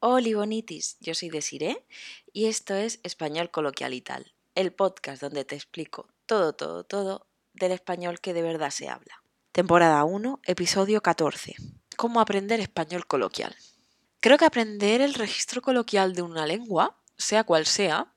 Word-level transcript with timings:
Hola 0.00 0.28
bonitis, 0.36 0.96
yo 1.00 1.12
soy 1.12 1.28
Desiree 1.28 1.84
y 2.32 2.46
esto 2.46 2.72
es 2.76 3.00
Español 3.02 3.50
Coloquial 3.50 3.94
y 3.94 4.00
Tal, 4.00 4.32
el 4.54 4.72
podcast 4.72 5.20
donde 5.20 5.44
te 5.44 5.56
explico 5.56 6.06
todo, 6.24 6.52
todo, 6.52 6.84
todo 6.84 7.26
del 7.52 7.72
español 7.72 8.20
que 8.20 8.32
de 8.32 8.42
verdad 8.42 8.70
se 8.70 8.88
habla. 8.88 9.24
Temporada 9.50 10.04
1, 10.04 10.40
episodio 10.44 11.02
14. 11.02 11.56
¿Cómo 11.96 12.20
aprender 12.20 12.60
español 12.60 13.08
coloquial? 13.08 13.56
Creo 14.20 14.38
que 14.38 14.44
aprender 14.44 15.00
el 15.00 15.14
registro 15.14 15.62
coloquial 15.62 16.14
de 16.14 16.22
una 16.22 16.46
lengua, 16.46 16.96
sea 17.16 17.42
cual 17.42 17.66
sea, 17.66 18.14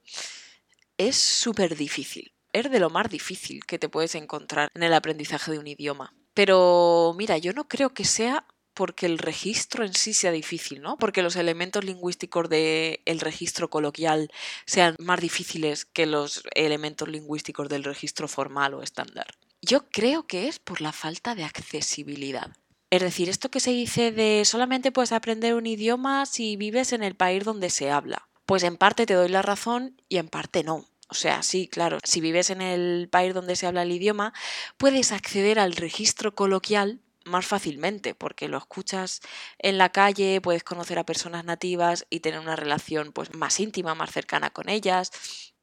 es 1.00 1.16
súper 1.16 1.76
difícil. 1.76 2.32
Es 2.54 2.70
de 2.70 2.80
lo 2.80 2.92
más 2.92 3.10
difícil 3.10 3.66
que 3.66 3.80
te 3.80 3.90
puedes 3.90 4.14
encontrar 4.14 4.70
en 4.76 4.84
el 4.84 4.94
aprendizaje 4.94 5.52
de 5.52 5.58
un 5.58 5.66
idioma. 5.66 6.14
Pero 6.36 7.16
mira, 7.18 7.40
yo 7.40 7.54
no 7.54 7.68
creo 7.68 7.92
que 7.92 8.06
sea 8.06 8.46
porque 8.74 9.06
el 9.06 9.18
registro 9.18 9.86
en 9.86 9.94
sí 9.94 10.14
sea 10.14 10.32
difícil, 10.32 10.82
¿no? 10.82 10.98
Porque 10.98 11.22
los 11.22 11.36
elementos 11.36 11.84
lingüísticos 11.84 12.50
del 12.50 13.20
registro 13.20 13.70
coloquial 13.70 14.32
sean 14.66 14.96
más 15.00 15.20
difíciles 15.20 15.86
que 15.86 16.06
los 16.06 16.44
elementos 16.56 17.08
lingüísticos 17.08 17.70
del 17.70 17.84
registro 17.84 18.28
formal 18.28 18.74
o 18.74 18.84
estándar. 18.84 19.28
Yo 19.62 19.88
creo 19.90 20.26
que 20.26 20.48
es 20.48 20.60
por 20.60 20.82
la 20.82 20.92
falta 20.92 21.36
de 21.36 21.44
accesibilidad. 21.44 22.52
Es 22.90 23.02
decir, 23.02 23.30
esto 23.30 23.50
que 23.50 23.60
se 23.60 23.72
dice 23.72 24.12
de 24.12 24.44
solamente 24.44 24.92
puedes 24.92 25.12
aprender 25.14 25.56
un 25.56 25.66
idioma 25.66 26.26
si 26.26 26.58
vives 26.58 26.92
en 26.92 27.04
el 27.04 27.16
país 27.16 27.44
donde 27.44 27.70
se 27.70 27.90
habla. 27.90 28.28
Pues 28.46 28.64
en 28.64 28.76
parte 28.76 29.06
te 29.06 29.14
doy 29.14 29.30
la 29.30 29.42
razón 29.42 30.02
y 30.10 30.18
en 30.18 30.28
parte 30.28 30.64
no. 30.64 30.86
O 31.08 31.14
sea, 31.14 31.44
sí, 31.44 31.68
claro, 31.68 32.00
si 32.04 32.22
vives 32.22 32.50
en 32.50 32.62
el 32.62 33.08
país 33.10 33.34
donde 33.34 33.56
se 33.56 33.68
habla 33.68 33.84
el 33.84 33.92
idioma, 33.92 34.34
puedes 34.78 35.12
acceder 35.12 35.60
al 35.60 35.74
registro 35.74 36.36
coloquial 36.36 37.02
más 37.26 37.46
fácilmente, 37.46 38.16
porque 38.16 38.48
lo 38.48 38.58
escuchas 38.58 39.22
en 39.60 39.78
la 39.78 39.90
calle, 39.90 40.42
puedes 40.42 40.64
conocer 40.64 41.00
a 41.00 41.06
personas 41.06 41.46
nativas 41.46 42.06
y 42.10 42.22
tener 42.22 42.40
una 42.40 42.56
relación 42.56 43.12
pues, 43.12 43.34
más 43.34 43.60
íntima, 43.60 43.96
más 43.96 44.12
cercana 44.12 44.50
con 44.50 44.70
ellas. 44.70 45.12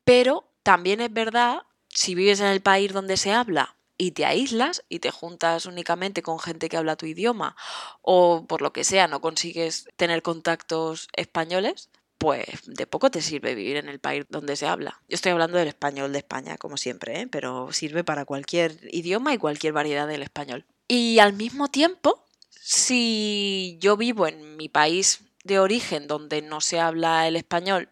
Pero 0.05 0.51
también 0.63 1.01
es 1.01 1.13
verdad, 1.13 1.63
si 1.89 2.15
vives 2.15 2.41
en 2.41 2.47
el 2.47 2.61
país 2.61 2.93
donde 2.93 3.17
se 3.17 3.33
habla 3.33 3.77
y 3.97 4.13
te 4.13 4.25
aíslas 4.25 4.85
y 4.89 5.01
te 5.01 5.11
juntas 5.11 5.67
únicamente 5.67 6.23
con 6.23 6.39
gente 6.39 6.69
que 6.69 6.77
habla 6.77 6.97
tu 6.97 7.07
idioma 7.07 7.57
o 8.01 8.47
por 8.47 8.63
lo 8.63 8.73
que 8.73 8.85
sea 8.85 9.09
no 9.09 9.21
consigues 9.21 9.89
tener 9.97 10.23
contactos 10.23 11.09
españoles, 11.15 11.91
pues 12.19 12.47
de 12.67 12.87
poco 12.87 13.11
te 13.11 13.23
sirve 13.23 13.55
vivir 13.55 13.77
en 13.77 13.89
el 13.89 14.01
país 14.01 14.25
donde 14.29 14.57
se 14.57 14.67
habla. 14.67 15.01
Yo 15.09 15.15
estoy 15.15 15.33
hablando 15.33 15.59
del 15.59 15.69
español 15.69 16.13
de 16.13 16.19
España, 16.19 16.59
como 16.59 16.77
siempre, 16.77 17.21
¿eh? 17.21 17.27
pero 17.29 17.73
sirve 17.73 18.05
para 18.05 18.25
cualquier 18.25 18.79
idioma 18.93 19.33
y 19.35 19.39
cualquier 19.39 19.73
variedad 19.73 20.07
del 20.07 20.23
español. 20.23 20.67
Y 20.89 21.19
al 21.19 21.35
mismo 21.35 21.69
tiempo, 21.69 22.25
si 22.51 23.77
yo 23.81 23.99
vivo 23.99 24.27
en 24.27 24.57
mi 24.57 24.71
país 24.71 25.21
de 25.45 25.59
origen 25.59 26.07
donde 26.07 26.41
no 26.41 26.63
se 26.63 26.81
habla 26.81 27.29
el 27.29 27.37
español 27.37 27.91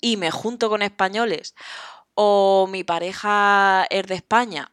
y 0.00 0.16
me 0.16 0.30
junto 0.30 0.68
con 0.68 0.82
españoles, 0.82 1.56
o 2.14 2.68
mi 2.70 2.84
pareja 2.84 3.84
es 3.90 4.06
de 4.06 4.14
España, 4.14 4.70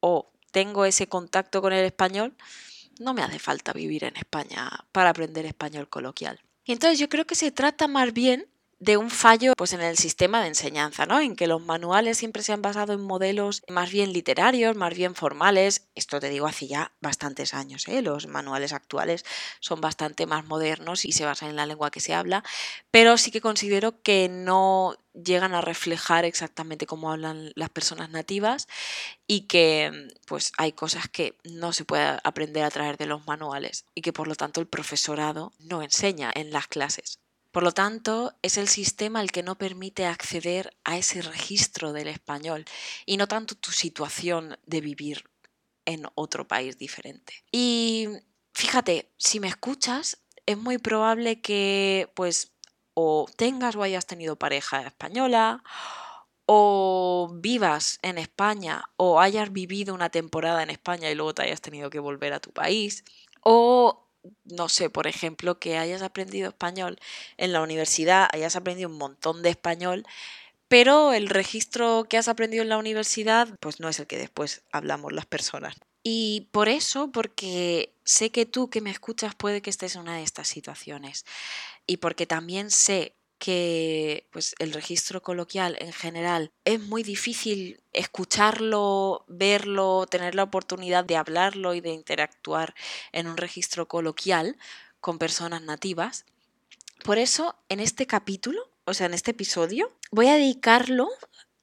o 0.00 0.30
tengo 0.50 0.84
ese 0.84 1.08
contacto 1.08 1.62
con 1.62 1.72
el 1.72 1.84
español, 1.84 2.36
no 3.00 3.14
me 3.14 3.22
hace 3.22 3.38
falta 3.38 3.72
vivir 3.72 4.04
en 4.04 4.16
España 4.16 4.70
para 4.92 5.10
aprender 5.10 5.46
español 5.46 5.88
coloquial. 5.88 6.40
Y 6.64 6.72
entonces 6.72 6.98
yo 6.98 7.08
creo 7.08 7.26
que 7.26 7.34
se 7.34 7.50
trata 7.50 7.88
más 7.88 8.12
bien 8.12 8.46
de 8.80 8.96
un 8.96 9.10
fallo 9.10 9.54
pues 9.56 9.72
en 9.72 9.80
el 9.80 9.98
sistema 9.98 10.40
de 10.40 10.48
enseñanza, 10.48 11.04
¿no? 11.04 11.18
En 11.20 11.34
que 11.34 11.48
los 11.48 11.60
manuales 11.60 12.18
siempre 12.18 12.42
se 12.42 12.52
han 12.52 12.62
basado 12.62 12.92
en 12.92 13.00
modelos 13.00 13.62
más 13.68 13.90
bien 13.90 14.12
literarios, 14.12 14.76
más 14.76 14.94
bien 14.94 15.14
formales. 15.16 15.88
Esto 15.96 16.20
te 16.20 16.28
digo 16.28 16.46
hace 16.46 16.68
ya 16.68 16.92
bastantes 17.00 17.54
años, 17.54 17.88
¿eh? 17.88 18.02
Los 18.02 18.28
manuales 18.28 18.72
actuales 18.72 19.24
son 19.60 19.80
bastante 19.80 20.26
más 20.26 20.44
modernos 20.46 21.04
y 21.04 21.12
se 21.12 21.24
basan 21.24 21.50
en 21.50 21.56
la 21.56 21.66
lengua 21.66 21.90
que 21.90 22.00
se 22.00 22.14
habla, 22.14 22.44
pero 22.90 23.18
sí 23.18 23.30
que 23.32 23.40
considero 23.40 24.00
que 24.02 24.28
no 24.28 24.96
llegan 25.12 25.54
a 25.54 25.60
reflejar 25.60 26.24
exactamente 26.24 26.86
cómo 26.86 27.10
hablan 27.10 27.50
las 27.56 27.70
personas 27.70 28.10
nativas 28.10 28.68
y 29.26 29.48
que 29.48 30.08
pues 30.26 30.52
hay 30.58 30.72
cosas 30.72 31.08
que 31.08 31.36
no 31.44 31.72
se 31.72 31.84
puede 31.84 32.18
aprender 32.24 32.64
a 32.64 32.70
través 32.70 32.98
de 32.98 33.06
los 33.06 33.26
manuales 33.26 33.86
y 33.94 34.02
que 34.02 34.12
por 34.12 34.28
lo 34.28 34.36
tanto 34.36 34.60
el 34.60 34.68
profesorado 34.68 35.52
no 35.58 35.82
enseña 35.82 36.30
en 36.34 36.52
las 36.52 36.68
clases. 36.68 37.18
Por 37.50 37.62
lo 37.62 37.72
tanto, 37.72 38.34
es 38.42 38.58
el 38.58 38.68
sistema 38.68 39.20
el 39.20 39.32
que 39.32 39.42
no 39.42 39.56
permite 39.56 40.06
acceder 40.06 40.76
a 40.84 40.98
ese 40.98 41.22
registro 41.22 41.92
del 41.92 42.08
español 42.08 42.64
y 43.06 43.16
no 43.16 43.26
tanto 43.26 43.54
tu 43.54 43.72
situación 43.72 44.58
de 44.66 44.80
vivir 44.80 45.24
en 45.86 46.06
otro 46.14 46.46
país 46.46 46.76
diferente. 46.76 47.44
Y 47.50 48.08
fíjate, 48.52 49.10
si 49.16 49.40
me 49.40 49.48
escuchas, 49.48 50.18
es 50.44 50.58
muy 50.58 50.78
probable 50.78 51.40
que 51.40 52.12
pues 52.14 52.52
o 52.94 53.26
tengas 53.36 53.76
o 53.76 53.82
hayas 53.82 54.06
tenido 54.06 54.36
pareja 54.36 54.82
española 54.82 55.62
o 56.46 57.30
vivas 57.34 57.98
en 58.02 58.18
España 58.18 58.84
o 58.96 59.20
hayas 59.20 59.52
vivido 59.52 59.94
una 59.94 60.10
temporada 60.10 60.62
en 60.62 60.70
España 60.70 61.10
y 61.10 61.14
luego 61.14 61.34
te 61.34 61.42
hayas 61.42 61.60
tenido 61.60 61.90
que 61.90 62.00
volver 62.00 62.32
a 62.32 62.40
tu 62.40 62.50
país 62.50 63.04
o 63.42 64.07
no 64.44 64.68
sé, 64.68 64.90
por 64.90 65.06
ejemplo, 65.06 65.58
que 65.58 65.78
hayas 65.78 66.02
aprendido 66.02 66.48
español 66.48 66.98
en 67.36 67.52
la 67.52 67.62
universidad, 67.62 68.28
hayas 68.32 68.56
aprendido 68.56 68.88
un 68.88 68.98
montón 68.98 69.42
de 69.42 69.50
español, 69.50 70.06
pero 70.68 71.12
el 71.12 71.28
registro 71.28 72.06
que 72.08 72.18
has 72.18 72.28
aprendido 72.28 72.62
en 72.62 72.68
la 72.68 72.78
universidad, 72.78 73.48
pues 73.60 73.80
no 73.80 73.88
es 73.88 73.98
el 74.00 74.06
que 74.06 74.18
después 74.18 74.62
hablamos 74.70 75.12
las 75.12 75.26
personas. 75.26 75.76
Y 76.02 76.48
por 76.52 76.68
eso, 76.68 77.10
porque 77.10 77.92
sé 78.04 78.30
que 78.30 78.46
tú 78.46 78.70
que 78.70 78.80
me 78.80 78.90
escuchas 78.90 79.34
puede 79.34 79.62
que 79.62 79.70
estés 79.70 79.94
en 79.94 80.02
una 80.02 80.16
de 80.16 80.22
estas 80.22 80.48
situaciones. 80.48 81.24
Y 81.86 81.98
porque 81.98 82.26
también 82.26 82.70
sé 82.70 83.14
que 83.38 84.28
pues, 84.32 84.54
el 84.58 84.72
registro 84.72 85.22
coloquial 85.22 85.76
en 85.80 85.92
general 85.92 86.52
es 86.64 86.80
muy 86.80 87.02
difícil 87.02 87.80
escucharlo, 87.92 89.24
verlo, 89.28 90.06
tener 90.06 90.34
la 90.34 90.42
oportunidad 90.42 91.04
de 91.04 91.16
hablarlo 91.16 91.74
y 91.74 91.80
de 91.80 91.90
interactuar 91.90 92.74
en 93.12 93.28
un 93.28 93.36
registro 93.36 93.86
coloquial 93.86 94.56
con 95.00 95.18
personas 95.18 95.62
nativas. 95.62 96.26
Por 97.04 97.18
eso, 97.18 97.56
en 97.68 97.80
este 97.80 98.06
capítulo, 98.06 98.70
o 98.84 98.94
sea, 98.94 99.06
en 99.06 99.14
este 99.14 99.30
episodio, 99.30 99.92
voy 100.10 100.28
a 100.28 100.34
dedicarlo 100.34 101.08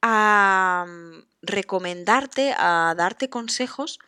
a 0.02 0.86
mm, 0.88 1.24
recomendarte, 1.42 2.54
a 2.58 2.94
darte 2.98 3.30
consejos 3.30 4.00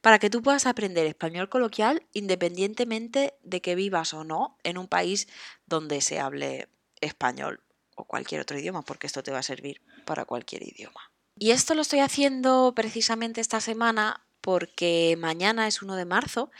para 0.00 0.18
que 0.18 0.30
tú 0.30 0.42
puedas 0.42 0.66
aprender 0.66 1.06
español 1.06 1.48
coloquial 1.50 2.06
independientemente 2.12 3.34
de 3.42 3.60
que 3.60 3.74
vivas 3.74 4.14
o 4.14 4.24
no 4.24 4.56
en 4.64 4.78
un 4.78 4.88
país 4.88 5.28
donde 5.66 6.00
se 6.00 6.18
hable 6.18 6.68
español 7.00 7.62
o 7.96 8.04
cualquier 8.04 8.40
otro 8.40 8.58
idioma, 8.58 8.82
porque 8.82 9.06
esto 9.06 9.22
te 9.22 9.30
va 9.30 9.38
a 9.38 9.42
servir 9.42 9.80
para 10.04 10.24
cualquier 10.24 10.62
idioma. 10.62 11.10
Y 11.38 11.52
esto 11.52 11.74
lo 11.74 11.82
estoy 11.82 12.00
haciendo 12.00 12.72
precisamente 12.74 13.40
esta 13.40 13.60
semana 13.60 14.24
porque 14.40 15.16
mañana 15.18 15.66
es 15.66 15.82
1 15.82 15.96
de 15.96 16.04
marzo 16.04 16.50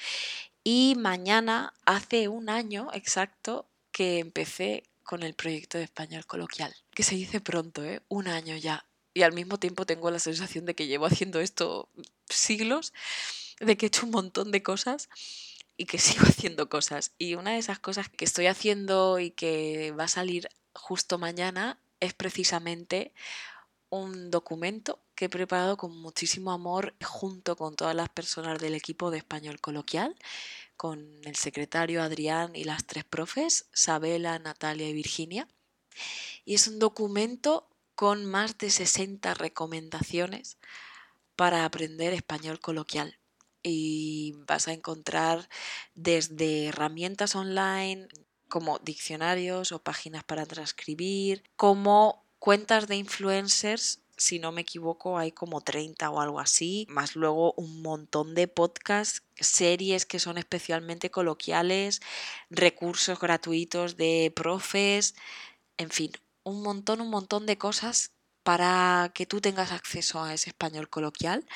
y 0.65 0.95
mañana 0.99 1.73
hace 1.87 2.29
un 2.29 2.51
año 2.51 2.89
exacto 2.93 3.67
que 3.93 4.19
empecé 4.19 4.85
con 5.03 5.23
el 5.23 5.35
proyecto 5.35 5.79
de 5.79 5.85
español 5.85 6.25
coloquial, 6.27 6.75
que 6.95 7.03
se 7.03 7.15
dice 7.15 7.41
pronto, 7.41 7.85
¿eh? 7.85 8.01
Un 8.09 8.29
año 8.29 8.57
ya. 8.57 8.87
Y 9.13 9.23
al 9.23 9.33
mismo 9.33 9.59
tiempo 9.59 9.85
tengo 9.85 10.11
la 10.11 10.19
sensación 10.19 10.67
de 10.67 10.75
que 10.75 10.87
llevo 10.87 11.07
haciendo 11.07 11.41
esto 11.41 11.89
siglos, 12.29 12.93
de 13.59 13.77
que 13.77 13.87
he 13.87 13.89
hecho 13.89 14.07
un 14.07 14.13
montón 14.13 14.53
de 14.53 14.63
cosas 14.63 15.09
y 15.81 15.87
que 15.87 15.99
sigo 15.99 16.27
haciendo 16.27 16.69
cosas. 16.69 17.13
Y 17.17 17.37
una 17.37 17.53
de 17.53 17.59
esas 17.59 17.79
cosas 17.79 18.11
que 18.11 18.27
estoy 18.27 18.47
haciendo 18.49 19.19
y 19.19 19.31
que 19.31 19.93
va 19.99 20.05
a 20.05 20.09
salir 20.09 20.51
justo 20.75 21.19
mañana 21.19 21.81
es 22.01 22.13
precisamente 22.13 23.15
un 23.89 24.31
documento 24.31 25.03
que 25.15 25.25
he 25.25 25.29
preparado 25.31 25.79
con 25.79 25.97
muchísimo 25.97 26.53
amor 26.53 26.95
junto 27.03 27.57
con 27.57 27.77
todas 27.77 27.97
las 27.97 28.11
personas 28.11 28.59
del 28.59 28.75
equipo 28.75 29.11
de 29.11 29.19
español 29.19 29.59
coloquial, 29.59 30.15
con 30.77 31.01
el 31.25 31.37
secretario 31.37 32.03
Adrián 32.03 32.55
y 32.55 32.65
las 32.65 32.87
tres 32.87 33.05
profes, 33.05 33.71
Sabela, 33.73 34.39
Natalia 34.39 34.87
y 34.87 34.93
Virginia. 34.93 35.49
Y 36.45 36.57
es 36.57 36.69
un 36.69 36.79
documento 36.79 37.71
con 37.95 38.27
más 38.27 38.59
de 38.59 38.69
60 38.69 39.33
recomendaciones 39.33 40.59
para 41.37 41.65
aprender 41.65 42.13
español 42.13 42.61
coloquial 42.61 43.20
y 43.63 44.35
vas 44.47 44.69
a 44.69 44.73
encontrar 44.73 45.49
desde 45.95 46.67
herramientas 46.67 47.35
online 47.35 48.09
como 48.49 48.79
diccionarios 48.81 49.73
o 49.73 49.83
páginas 49.83 50.25
para 50.25 50.47
transcribir, 50.47 51.45
como 51.57 52.25
cuentas 52.39 52.89
de 52.89 52.97
influencers 52.97 54.01
si 54.21 54.39
no 54.39 54.53
me 54.53 54.61
equivoco, 54.61 55.17
hay 55.17 55.33
como 55.33 55.63
30 55.63 56.11
o 56.11 56.21
algo 56.21 56.41
así, 56.41 56.87
más 56.91 57.17
luego 57.17 57.55
un 57.55 57.81
montón 57.81 58.35
de 58.35 58.49
podcasts, 58.49 59.23
series 59.37 60.05
que 60.05 60.19
son 60.19 60.37
especialmente 60.37 61.11
coloquiales, 61.11 62.03
recursos 62.51 63.19
gratuitos 63.19 63.97
de 63.97 64.31
profes, 64.37 65.15
en 65.79 65.89
fin, 65.89 66.13
un 66.45 66.63
montón, 66.63 67.01
un 67.01 67.09
montón 67.09 67.47
de 67.47 67.57
cosas 67.57 68.13
para 68.43 69.11
que 69.15 69.27
tú 69.27 69.41
tengas 69.41 69.73
acceso 69.73 70.23
a 70.23 70.35
ese 70.35 70.51
español 70.51 70.89
coloquial 70.89 71.47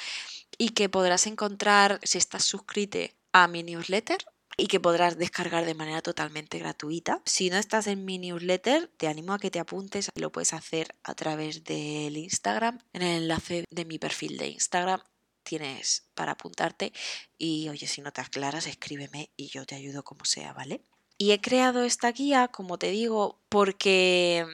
y 0.59 0.71
que 0.71 0.89
podrás 0.89 1.27
encontrar 1.27 2.01
si 2.03 2.19
estás 2.19 2.45
suscrito 2.45 2.99
a 3.33 3.49
mi 3.49 3.63
newsletter 3.63 4.19
y 4.57 4.69
que 4.69 4.79
podrás 4.79 5.19
descargar 5.19 5.65
de 5.65 5.75
manera 5.75 6.01
totalmente 6.01 6.59
gratuita. 6.59 7.21
Si 7.25 7.51
no 7.51 7.57
estás 7.57 7.89
en 7.89 8.05
mi 8.05 8.19
newsletter, 8.19 8.89
te 8.97 9.09
animo 9.09 9.33
a 9.33 9.39
que 9.39 9.51
te 9.51 9.59
apuntes. 9.59 10.11
Lo 10.15 10.31
puedes 10.31 10.53
hacer 10.53 10.95
a 11.03 11.15
través 11.15 11.65
del 11.65 12.17
Instagram, 12.17 12.79
en 12.93 13.03
el 13.03 13.23
enlace 13.23 13.65
de 13.71 13.85
mi 13.85 13.99
perfil 13.99 14.37
de 14.37 14.49
Instagram 14.49 15.01
tienes 15.45 16.09
para 16.15 16.33
apuntarte 16.33 16.93
y 17.39 17.69
oye, 17.69 17.87
si 17.87 18.01
no 18.01 18.13
te 18.13 18.21
aclaras, 18.21 18.67
escríbeme 18.67 19.31
y 19.37 19.49
yo 19.49 19.65
te 19.65 19.77
ayudo 19.77 20.03
como 20.03 20.25
sea, 20.25 20.53
¿vale? 20.53 20.81
Y 21.17 21.31
he 21.31 21.41
creado 21.41 21.85
esta 21.85 22.11
guía, 22.11 22.49
como 22.49 22.79
te 22.79 22.91
digo, 22.91 23.39
porque 23.49 24.45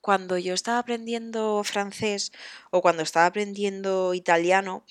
cuando 0.00 0.38
yo 0.38 0.54
estaba 0.54 0.78
aprendiendo 0.78 1.62
francés 1.64 2.32
o 2.70 2.82
cuando 2.82 3.02
estaba 3.02 3.26
aprendiendo 3.26 4.14
italiano, 4.14 4.84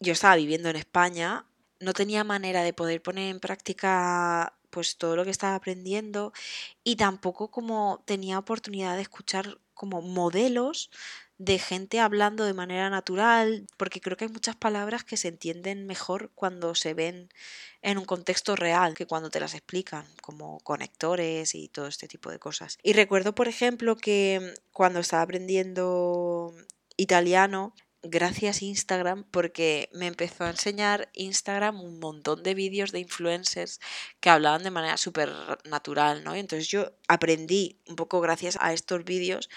yo 0.00 0.12
estaba 0.12 0.36
viviendo 0.36 0.68
en 0.70 0.76
España, 0.76 1.46
no 1.80 1.92
tenía 1.92 2.24
manera 2.24 2.62
de 2.62 2.72
poder 2.72 3.02
poner 3.02 3.30
en 3.30 3.40
práctica 3.40 4.58
pues 4.70 4.98
todo 4.98 5.16
lo 5.16 5.24
que 5.24 5.30
estaba 5.30 5.54
aprendiendo 5.54 6.32
y 6.84 6.96
tampoco 6.96 7.50
como 7.50 8.02
tenía 8.06 8.38
oportunidad 8.38 8.96
de 8.96 9.02
escuchar 9.02 9.58
como 9.74 10.02
modelos 10.02 10.90
de 11.38 11.58
gente 11.58 12.00
hablando 12.00 12.44
de 12.44 12.54
manera 12.54 12.88
natural, 12.88 13.66
porque 13.76 14.00
creo 14.00 14.16
que 14.16 14.24
hay 14.24 14.30
muchas 14.30 14.56
palabras 14.56 15.04
que 15.04 15.16
se 15.16 15.28
entienden 15.28 15.86
mejor 15.86 16.30
cuando 16.34 16.74
se 16.74 16.94
ven 16.94 17.28
en 17.82 17.98
un 17.98 18.04
contexto 18.04 18.56
real 18.56 18.94
que 18.94 19.06
cuando 19.06 19.30
te 19.30 19.40
las 19.40 19.54
explican, 19.54 20.06
como 20.22 20.60
conectores 20.60 21.54
y 21.54 21.68
todo 21.68 21.86
este 21.86 22.08
tipo 22.08 22.30
de 22.30 22.38
cosas. 22.38 22.78
Y 22.82 22.94
recuerdo, 22.94 23.34
por 23.34 23.48
ejemplo, 23.48 23.96
que 23.96 24.54
cuando 24.72 25.00
estaba 25.00 25.22
aprendiendo 25.22 26.54
italiano, 26.96 27.74
gracias 28.02 28.62
Instagram, 28.62 29.24
porque 29.30 29.90
me 29.92 30.06
empezó 30.06 30.44
a 30.44 30.50
enseñar 30.50 31.10
Instagram 31.12 31.80
un 31.80 31.98
montón 31.98 32.42
de 32.42 32.54
vídeos 32.54 32.92
de 32.92 33.00
influencers 33.00 33.80
que 34.20 34.30
hablaban 34.30 34.62
de 34.62 34.70
manera 34.70 34.96
súper 34.96 35.30
natural, 35.64 36.24
¿no? 36.24 36.34
entonces 36.34 36.68
yo 36.68 36.92
aprendí 37.08 37.78
un 37.86 37.96
poco 37.96 38.20
gracias 38.20 38.56
a 38.60 38.72
estos 38.72 39.04
vídeos 39.04 39.48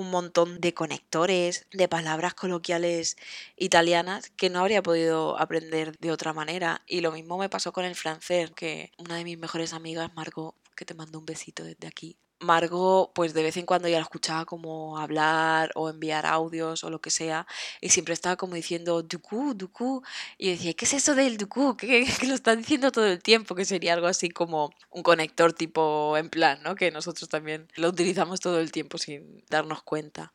un 0.00 0.10
montón 0.10 0.60
de 0.60 0.74
conectores, 0.74 1.66
de 1.72 1.88
palabras 1.88 2.34
coloquiales 2.34 3.16
italianas 3.56 4.30
que 4.36 4.50
no 4.50 4.60
habría 4.60 4.82
podido 4.82 5.38
aprender 5.38 5.96
de 5.98 6.10
otra 6.10 6.32
manera. 6.32 6.82
Y 6.86 7.00
lo 7.02 7.12
mismo 7.12 7.38
me 7.38 7.48
pasó 7.48 7.72
con 7.72 7.84
el 7.84 7.94
francés, 7.94 8.50
que 8.52 8.92
una 8.98 9.16
de 9.16 9.24
mis 9.24 9.38
mejores 9.38 9.72
amigas, 9.72 10.10
Margot, 10.14 10.54
que 10.74 10.84
te 10.84 10.94
mando 10.94 11.18
un 11.18 11.26
besito 11.26 11.64
desde 11.64 11.86
aquí, 11.86 12.16
Margot, 12.40 13.12
pues 13.14 13.34
de 13.34 13.42
vez 13.42 13.56
en 13.58 13.66
cuando 13.66 13.88
ya 13.88 13.98
la 13.98 14.02
escuchaba 14.02 14.46
como 14.46 14.98
hablar 14.98 15.70
o 15.74 15.90
enviar 15.90 16.26
audios 16.26 16.84
o 16.84 16.90
lo 16.90 17.00
que 17.00 17.10
sea, 17.10 17.46
y 17.80 17.90
siempre 17.90 18.14
estaba 18.14 18.36
como 18.36 18.54
diciendo 18.54 19.02
duku, 19.02 19.54
duku, 19.54 20.02
y 20.38 20.50
decía, 20.50 20.72
¿qué 20.74 20.86
es 20.86 20.94
eso 20.94 21.14
del 21.14 21.36
duku? 21.36 21.76
¿Qué, 21.76 22.06
que 22.20 22.26
lo 22.26 22.34
está 22.34 22.56
diciendo 22.56 22.90
todo 22.90 23.06
el 23.06 23.22
tiempo? 23.22 23.54
Que 23.54 23.64
sería 23.64 23.92
algo 23.94 24.06
así 24.06 24.30
como 24.30 24.72
un 24.90 25.02
conector 25.02 25.52
tipo 25.52 26.16
en 26.16 26.30
plan, 26.30 26.62
¿no? 26.62 26.74
Que 26.74 26.90
nosotros 26.90 27.28
también 27.28 27.68
lo 27.76 27.88
utilizamos 27.88 28.40
todo 28.40 28.60
el 28.60 28.72
tiempo 28.72 28.98
sin 28.98 29.44
darnos 29.50 29.82
cuenta. 29.82 30.32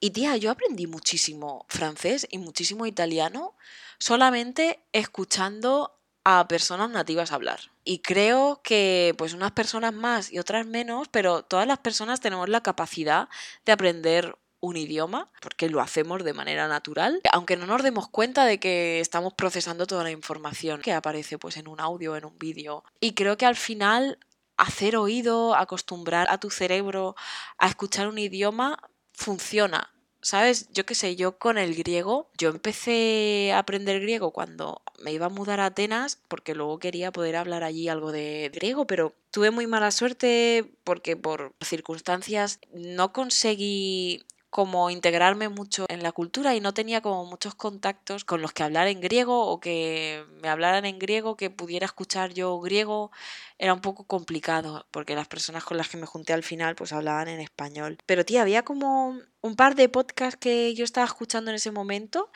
Y 0.00 0.10
tía, 0.10 0.36
yo 0.36 0.50
aprendí 0.50 0.86
muchísimo 0.86 1.66
francés 1.68 2.26
y 2.30 2.38
muchísimo 2.38 2.86
italiano 2.86 3.54
solamente 3.98 4.80
escuchando 4.92 5.98
a 6.24 6.46
personas 6.48 6.90
nativas 6.90 7.32
hablar. 7.32 7.71
Y 7.84 8.00
creo 8.00 8.60
que 8.62 9.14
pues 9.18 9.34
unas 9.34 9.52
personas 9.52 9.92
más 9.92 10.32
y 10.32 10.38
otras 10.38 10.66
menos, 10.66 11.08
pero 11.08 11.42
todas 11.42 11.66
las 11.66 11.78
personas 11.78 12.20
tenemos 12.20 12.48
la 12.48 12.62
capacidad 12.62 13.28
de 13.64 13.72
aprender 13.72 14.36
un 14.60 14.76
idioma, 14.76 15.28
porque 15.40 15.68
lo 15.68 15.80
hacemos 15.80 16.22
de 16.22 16.34
manera 16.34 16.68
natural, 16.68 17.20
aunque 17.32 17.56
no 17.56 17.66
nos 17.66 17.82
demos 17.82 18.08
cuenta 18.08 18.44
de 18.44 18.60
que 18.60 19.00
estamos 19.00 19.34
procesando 19.34 19.86
toda 19.88 20.04
la 20.04 20.12
información 20.12 20.80
que 20.80 20.92
aparece 20.92 21.36
pues 21.36 21.56
en 21.56 21.66
un 21.66 21.80
audio, 21.80 22.16
en 22.16 22.24
un 22.24 22.38
vídeo. 22.38 22.84
Y 23.00 23.14
creo 23.14 23.36
que 23.36 23.44
al 23.44 23.56
final 23.56 24.18
hacer 24.56 24.96
oído, 24.96 25.56
acostumbrar 25.56 26.28
a 26.30 26.38
tu 26.38 26.50
cerebro 26.50 27.16
a 27.58 27.66
escuchar 27.66 28.06
un 28.06 28.18
idioma 28.18 28.78
funciona. 29.12 29.91
¿Sabes? 30.22 30.68
Yo 30.72 30.86
qué 30.86 30.94
sé, 30.94 31.16
yo 31.16 31.36
con 31.36 31.58
el 31.58 31.74
griego, 31.74 32.30
yo 32.38 32.50
empecé 32.50 33.50
a 33.52 33.58
aprender 33.58 34.00
griego 34.00 34.30
cuando 34.30 34.80
me 35.02 35.12
iba 35.12 35.26
a 35.26 35.30
mudar 35.30 35.58
a 35.58 35.66
Atenas 35.66 36.20
porque 36.28 36.54
luego 36.54 36.78
quería 36.78 37.10
poder 37.10 37.34
hablar 37.34 37.64
allí 37.64 37.88
algo 37.88 38.12
de 38.12 38.48
griego, 38.54 38.86
pero 38.86 39.12
tuve 39.32 39.50
muy 39.50 39.66
mala 39.66 39.90
suerte 39.90 40.64
porque 40.84 41.16
por 41.16 41.54
circunstancias 41.60 42.60
no 42.72 43.12
conseguí 43.12 44.22
como 44.52 44.90
integrarme 44.90 45.48
mucho 45.48 45.86
en 45.88 46.02
la 46.02 46.12
cultura 46.12 46.54
y 46.54 46.60
no 46.60 46.74
tenía 46.74 47.00
como 47.00 47.24
muchos 47.24 47.54
contactos 47.54 48.26
con 48.26 48.42
los 48.42 48.52
que 48.52 48.62
hablar 48.62 48.86
en 48.86 49.00
griego 49.00 49.46
o 49.46 49.60
que 49.60 50.26
me 50.42 50.50
hablaran 50.50 50.84
en 50.84 50.98
griego, 50.98 51.38
que 51.38 51.48
pudiera 51.48 51.86
escuchar 51.86 52.34
yo 52.34 52.60
griego, 52.60 53.10
era 53.56 53.72
un 53.72 53.80
poco 53.80 54.04
complicado 54.04 54.86
porque 54.90 55.14
las 55.14 55.26
personas 55.26 55.64
con 55.64 55.78
las 55.78 55.88
que 55.88 55.96
me 55.96 56.04
junté 56.04 56.34
al 56.34 56.42
final 56.42 56.74
pues 56.74 56.92
hablaban 56.92 57.28
en 57.28 57.40
español. 57.40 57.96
Pero 58.04 58.26
tía, 58.26 58.42
había 58.42 58.62
como 58.62 59.16
un 59.40 59.56
par 59.56 59.74
de 59.74 59.88
podcasts 59.88 60.38
que 60.38 60.74
yo 60.74 60.84
estaba 60.84 61.06
escuchando 61.06 61.50
en 61.50 61.54
ese 61.54 61.70
momento 61.70 62.30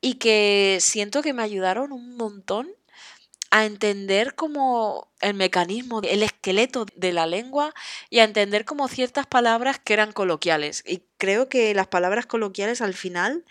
y 0.00 0.14
que 0.14 0.78
siento 0.80 1.22
que 1.22 1.34
me 1.34 1.44
ayudaron 1.44 1.92
un 1.92 2.16
montón 2.16 2.68
a 3.54 3.66
entender 3.66 4.34
como 4.34 5.12
el 5.20 5.34
mecanismo, 5.34 6.00
el 6.02 6.24
esqueleto 6.24 6.86
de 6.96 7.12
la 7.12 7.24
lengua 7.28 7.72
y 8.10 8.18
a 8.18 8.24
entender 8.24 8.64
como 8.64 8.88
ciertas 8.88 9.26
palabras 9.28 9.78
que 9.78 9.92
eran 9.92 10.10
coloquiales. 10.10 10.82
Y 10.84 11.04
creo 11.18 11.48
que 11.48 11.72
las 11.72 11.86
palabras 11.86 12.26
coloquiales 12.26 12.80
al 12.80 12.94
final 12.94 13.44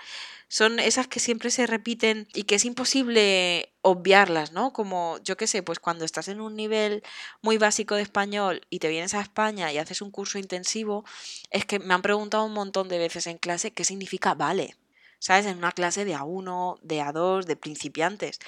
son 0.49 0.79
esas 0.79 1.07
que 1.07 1.21
siempre 1.21 1.51
se 1.51 1.67
repiten 1.67 2.27
y 2.33 2.43
que 2.43 2.55
es 2.55 2.65
imposible 2.65 3.73
obviarlas, 3.81 4.51
¿no? 4.51 4.73
Como 4.73 5.19
yo 5.23 5.37
qué 5.37 5.47
sé, 5.47 5.63
pues 5.63 5.79
cuando 5.79 6.03
estás 6.03 6.27
en 6.27 6.41
un 6.41 6.57
nivel 6.57 7.01
muy 7.41 7.57
básico 7.57 7.95
de 7.95 8.01
español 8.01 8.67
y 8.69 8.79
te 8.79 8.89
vienes 8.89 9.13
a 9.13 9.21
España 9.21 9.71
y 9.71 9.77
haces 9.77 10.01
un 10.01 10.11
curso 10.11 10.37
intensivo, 10.37 11.05
es 11.49 11.63
que 11.63 11.79
me 11.79 11.93
han 11.93 12.01
preguntado 12.01 12.43
un 12.43 12.53
montón 12.53 12.89
de 12.89 12.97
veces 12.97 13.25
en 13.27 13.37
clase 13.37 13.71
qué 13.71 13.85
significa 13.85 14.33
vale. 14.33 14.75
¿Sabes? 15.19 15.45
En 15.45 15.57
una 15.57 15.71
clase 15.71 16.03
de 16.03 16.13
A1, 16.17 16.79
de 16.81 16.99
A2, 16.99 17.45
de 17.45 17.55
principiantes. 17.55 18.39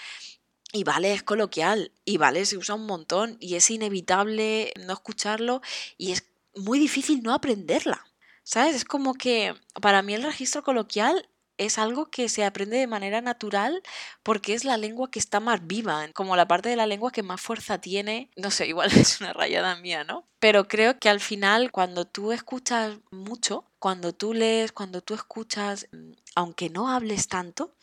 Y 0.75 0.83
vale 0.83 1.13
es 1.13 1.24
coloquial, 1.24 1.94
y 2.04 2.18
vale 2.18 2.45
se 2.45 2.57
usa 2.57 2.75
un 2.75 2.86
montón, 2.86 3.38
y 3.39 3.56
es 3.56 3.72
inevitable 3.72 4.74
no 4.86 4.92
escucharlo, 4.92 5.62
y 5.98 6.12
es 6.12 6.25
muy 6.54 6.80
difícil 6.80 7.24
no 7.24 7.33
aprenderla. 7.33 8.06
¿Sabes? 8.44 8.75
Es 8.75 8.83
como 8.83 9.13
que 9.13 9.56
para 9.81 10.01
mí 10.01 10.16
el 10.16 10.24
registro 10.24 10.63
coloquial 10.63 11.30
es 11.57 11.77
algo 11.77 12.07
que 12.07 12.27
se 12.27 12.44
aprende 12.44 12.77
de 12.77 12.88
manera 12.88 13.22
natural 13.22 13.81
porque 14.22 14.54
es 14.54 14.66
la 14.66 14.75
lengua 14.75 15.10
que 15.10 15.19
está 15.19 15.39
más 15.39 15.66
viva, 15.66 16.10
como 16.13 16.36
la 16.36 16.48
parte 16.48 16.68
de 16.68 16.75
la 16.75 16.88
lengua 16.88 17.12
que 17.12 17.24
más 17.24 17.39
fuerza 17.39 17.80
tiene. 17.80 18.30
No 18.36 18.51
sé, 18.51 18.68
igual 18.68 18.92
es 18.95 19.22
una 19.22 19.31
rayada 19.31 19.77
mía, 19.77 20.04
¿no? 20.04 20.27
Pero 20.39 20.68
creo 20.68 21.00
que 21.00 21.10
al 21.10 21.22
final 21.22 21.72
cuando 21.72 22.06
tú 22.06 22.33
escuchas 22.33 22.98
mucho, 23.12 23.65
cuando 23.79 24.13
tú 24.13 24.34
lees, 24.34 24.74
cuando 24.74 25.01
tú 25.01 25.13
escuchas, 25.13 25.88
mm, 25.94 26.12
aunque 26.36 26.70
no 26.70 26.89
hables 26.89 27.29
tanto, 27.29 27.74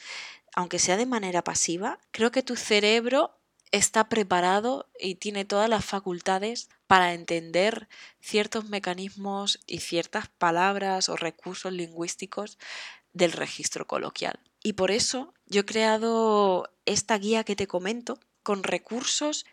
aunque 0.55 0.79
sea 0.79 0.97
de 0.97 1.07
manera 1.07 1.43
pasiva, 1.43 1.99
creo 2.11 2.31
que 2.31 2.43
tu 2.43 2.57
cerebro 2.57 3.39
está 3.71 4.09
preparado 4.09 4.91
y 5.01 5.15
tiene 5.15 5.45
todas 5.45 5.69
las 5.69 5.85
facultades 5.85 6.69
para 6.87 7.15
entender 7.15 7.89
ciertos 8.21 8.69
mecanismos 8.69 9.61
y 9.67 9.79
ciertas 9.81 10.29
palabras 10.29 11.09
o 11.09 11.17
recursos 11.17 11.73
lingüísticos 11.73 12.59
del 13.13 13.33
registro 13.33 13.87
coloquial. 13.87 14.39
Y 14.63 14.75
por 14.75 14.91
eso 14.91 15.33
yo 15.47 15.63
he 15.63 15.65
creado 15.65 16.71
esta 16.85 17.17
guía 17.19 17.45
que 17.45 17.57
te 17.57 17.67
comento 17.67 18.21
con 18.43 18.63
recursos 18.63 19.47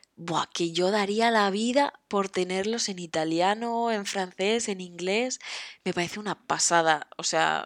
que 0.53 0.71
yo 0.71 0.91
daría 0.91 1.31
la 1.31 1.49
vida 1.49 1.93
por 2.07 2.29
tenerlos 2.29 2.89
en 2.89 2.99
italiano, 2.99 3.91
en 3.91 4.05
francés, 4.05 4.67
en 4.67 4.81
inglés. 4.81 5.39
Me 5.85 5.93
parece 5.93 6.19
una 6.19 6.35
pasada. 6.45 7.07
O 7.17 7.23
sea, 7.23 7.65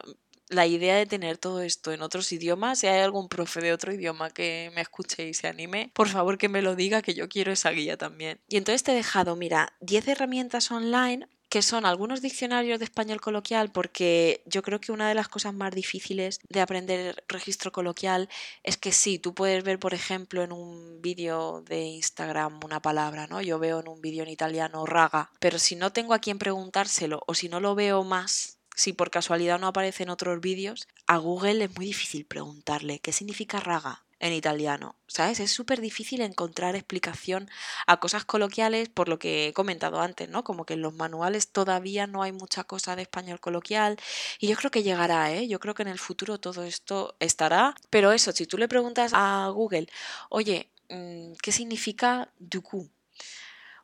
la 0.53 0.67
idea 0.67 0.95
de 0.95 1.05
tener 1.05 1.37
todo 1.37 1.61
esto 1.61 1.91
en 1.91 2.01
otros 2.01 2.31
idiomas, 2.31 2.79
si 2.79 2.87
hay 2.87 3.01
algún 3.01 3.27
profe 3.27 3.61
de 3.61 3.73
otro 3.73 3.93
idioma 3.93 4.29
que 4.29 4.71
me 4.75 4.81
escuche 4.81 5.27
y 5.27 5.33
se 5.33 5.47
anime, 5.47 5.91
por 5.93 6.09
favor 6.09 6.37
que 6.37 6.49
me 6.49 6.61
lo 6.61 6.75
diga, 6.75 7.01
que 7.01 7.13
yo 7.13 7.29
quiero 7.29 7.51
esa 7.51 7.71
guía 7.71 7.97
también. 7.97 8.39
Y 8.47 8.57
entonces 8.57 8.83
te 8.83 8.91
he 8.91 8.95
dejado, 8.95 9.35
mira, 9.35 9.73
10 9.81 10.07
herramientas 10.07 10.71
online 10.71 11.27
que 11.53 11.61
son 11.61 11.85
algunos 11.85 12.23
diccionarios 12.23 12.79
de 12.79 12.85
español 12.85 13.21
coloquial, 13.21 13.71
porque 13.71 14.41
yo 14.47 14.63
creo 14.63 14.81
que 14.81 14.91
una 14.91 15.07
de 15.07 15.13
las 15.13 15.27
cosas 15.27 15.53
más 15.53 15.71
difíciles 15.71 16.39
de 16.49 16.61
aprender 16.61 17.23
registro 17.27 17.71
coloquial 17.71 18.27
es 18.63 18.77
que 18.77 18.91
sí, 18.91 19.19
tú 19.19 19.35
puedes 19.35 19.63
ver, 19.63 19.77
por 19.77 19.93
ejemplo, 19.93 20.41
en 20.41 20.51
un 20.51 20.99
vídeo 20.99 21.61
de 21.61 21.81
Instagram 21.81 22.59
una 22.65 22.81
palabra, 22.81 23.27
¿no? 23.27 23.39
Yo 23.39 23.59
veo 23.59 23.81
en 23.81 23.87
un 23.87 24.01
vídeo 24.01 24.23
en 24.23 24.29
italiano 24.29 24.83
raga, 24.87 25.29
pero 25.39 25.59
si 25.59 25.75
no 25.75 25.93
tengo 25.93 26.15
a 26.15 26.19
quien 26.19 26.39
preguntárselo 26.39 27.21
o 27.27 27.35
si 27.35 27.49
no 27.49 27.59
lo 27.59 27.75
veo 27.75 28.03
más 28.03 28.57
si 28.75 28.93
por 28.93 29.11
casualidad 29.11 29.59
no 29.59 29.67
aparece 29.67 30.03
en 30.03 30.09
otros 30.09 30.39
vídeos, 30.41 30.87
a 31.07 31.17
Google 31.17 31.63
es 31.65 31.75
muy 31.75 31.85
difícil 31.85 32.25
preguntarle 32.25 32.99
qué 32.99 33.11
significa 33.11 33.59
raga 33.59 34.03
en 34.19 34.31
italiano, 34.31 34.95
¿sabes? 35.07 35.41
Es 35.41 35.51
súper 35.51 35.81
difícil 35.81 36.21
encontrar 36.21 36.75
explicación 36.75 37.49
a 37.87 37.99
cosas 37.99 38.23
coloquiales 38.23 38.87
por 38.87 39.09
lo 39.09 39.19
que 39.19 39.47
he 39.47 39.53
comentado 39.53 39.99
antes, 39.99 40.29
¿no? 40.29 40.45
Como 40.45 40.65
que 40.65 40.75
en 40.75 40.81
los 40.81 40.93
manuales 40.93 41.51
todavía 41.51 42.07
no 42.07 42.23
hay 42.23 42.31
mucha 42.31 42.63
cosa 42.63 42.95
de 42.95 43.01
español 43.01 43.41
coloquial 43.41 43.97
y 44.39 44.47
yo 44.47 44.55
creo 44.55 44.71
que 44.71 44.81
llegará, 44.81 45.33
¿eh? 45.33 45.47
Yo 45.49 45.59
creo 45.59 45.73
que 45.73 45.81
en 45.83 45.89
el 45.89 45.99
futuro 45.99 46.39
todo 46.39 46.63
esto 46.63 47.15
estará, 47.19 47.75
pero 47.89 48.13
eso, 48.13 48.31
si 48.31 48.45
tú 48.47 48.57
le 48.57 48.69
preguntas 48.69 49.11
a 49.13 49.49
Google, 49.53 49.87
oye, 50.29 50.69
mm, 50.89 51.33
¿qué 51.41 51.51
significa 51.51 52.31
du 52.39 52.61
coup? 52.61 52.89